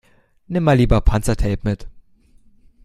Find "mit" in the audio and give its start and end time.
1.61-1.87